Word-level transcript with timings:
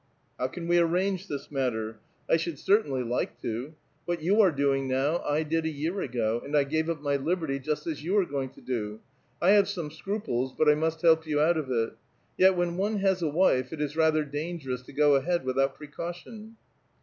"How 0.39 0.47
can 0.47 0.67
we 0.67 0.79
arrange 0.79 1.27
this 1.27 1.51
matter? 1.51 1.99
I 2.27 2.35
should 2.35 2.57
certainly 2.57 3.03
134 3.03 3.03
A 3.05 3.05
VITAL 3.67 3.75
QUESTION. 4.07 4.07
like 4.07 4.17
to. 4.17 4.23
What 4.23 4.23
yon 4.23 4.41
arc 4.47 4.57
doing 4.57 4.87
now, 4.87 5.19
I 5.21 5.43
did 5.43 5.63
a 5.65 5.69
year 5.69 6.01
ago, 6.01 6.41
and 6.43 6.57
I 6.57 6.65
^:ive 6.65 6.87
1111 6.87 7.49
'"y 7.49 7.53
l»*HMl 7.53 7.65
y 7.67 7.73
jiwt 7.73 7.85
as 7.91 8.03
you 8.03 8.17
are 8.17 8.25
going 8.25 8.49
to 8.49 8.61
do! 8.61 8.99
I 9.39 9.51
have 9.51 9.65
s«Mnc 9.65 9.91
siTiiiiK's, 10.01 10.53
]»ui 10.57 10.71
I 10.71 10.75
iiiu»t 10.75 11.01
help 11.05 11.27
you 11.27 11.39
out 11.39 11.57
of 11.57 11.69
it. 11.69 11.93
Yet 12.35 12.57
when 12.57 12.77
one 12.77 12.97
h:is 13.01 13.21
a 13.21 13.29
wife, 13.29 13.71
it 13.71 13.79
is 13.79 13.95
rather 13.95 14.23
dangerous 14.25 14.81
to 14.81 14.91
go 14.91 15.13
ahead 15.13 15.45
without 15.45 15.75
pre 15.75 15.85
caution.' 15.85 16.55